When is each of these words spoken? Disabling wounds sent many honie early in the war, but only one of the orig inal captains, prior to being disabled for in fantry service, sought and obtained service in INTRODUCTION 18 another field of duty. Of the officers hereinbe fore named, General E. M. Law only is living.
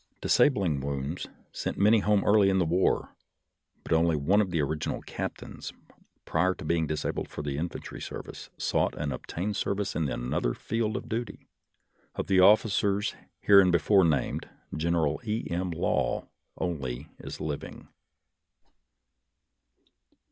Disabling 0.19 0.79
wounds 0.81 1.27
sent 1.51 1.77
many 1.77 1.99
honie 1.99 2.23
early 2.25 2.49
in 2.49 2.57
the 2.57 2.65
war, 2.65 3.15
but 3.83 3.93
only 3.93 4.15
one 4.15 4.41
of 4.41 4.49
the 4.49 4.59
orig 4.59 4.79
inal 4.79 5.05
captains, 5.05 5.73
prior 6.25 6.55
to 6.55 6.65
being 6.65 6.87
disabled 6.87 7.29
for 7.29 7.47
in 7.47 7.69
fantry 7.69 8.01
service, 8.01 8.49
sought 8.57 8.95
and 8.97 9.13
obtained 9.13 9.55
service 9.57 9.95
in 9.95 10.05
INTRODUCTION 10.09 10.23
18 10.23 10.27
another 10.27 10.53
field 10.55 10.97
of 10.97 11.07
duty. 11.07 11.47
Of 12.15 12.25
the 12.25 12.39
officers 12.39 13.13
hereinbe 13.41 13.79
fore 13.79 14.03
named, 14.03 14.49
General 14.75 15.21
E. 15.23 15.45
M. 15.51 15.69
Law 15.69 16.27
only 16.57 17.11
is 17.19 17.39
living. 17.39 17.87